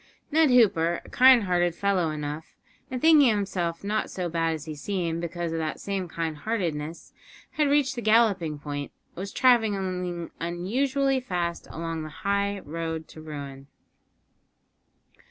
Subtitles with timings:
[0.31, 2.55] Ned Hooper, a kind hearted fellow enough,
[2.89, 7.13] and thinking himself not so bad as he seemed because of that same kind heartedness,
[7.51, 13.21] had reached the galloping point, and was travelling unusually fast along the high road to
[13.21, 13.67] ruin.